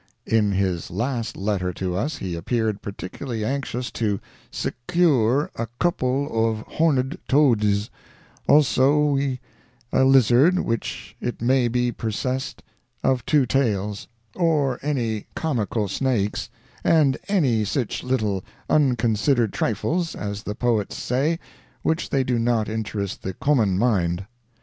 In 0.25 0.51
his 0.53 0.89
last 0.89 1.37
letter 1.37 1.71
to 1.73 1.95
us 1.95 2.17
he 2.17 2.33
appeared 2.33 2.81
particularly 2.81 3.45
anxious 3.45 3.91
to 3.91 4.19
"sekure 4.49 5.51
a 5.55 5.67
kupple 5.79 6.27
ov 6.31 6.61
horned 6.65 7.19
todes; 7.27 7.91
alsowe, 8.49 9.37
a 9.93 10.03
lizard 10.03 10.57
which 10.57 11.15
it 11.21 11.39
may 11.39 11.67
be 11.67 11.91
persessed 11.91 12.63
of 13.03 13.23
2 13.27 13.45
tales, 13.45 14.07
or 14.35 14.79
any 14.81 15.27
comical 15.35 15.87
snaix, 15.87 16.49
and 16.83 17.19
enny 17.27 17.63
sich 17.63 18.01
little 18.01 18.43
unconsidered 18.71 19.53
trifles, 19.53 20.15
as 20.15 20.41
the 20.41 20.55
poets 20.55 20.97
say, 20.97 21.37
which 21.83 22.09
they 22.09 22.23
do 22.23 22.39
not 22.39 22.67
interest 22.67 23.21
the 23.21 23.35
kommun 23.35 23.77
mind. 23.77 24.25